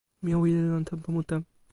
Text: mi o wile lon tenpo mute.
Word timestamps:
mi 0.23 0.31
o 0.35 0.37
wile 0.43 0.61
lon 0.69 0.83
tenpo 0.89 1.07
mute. 1.15 1.35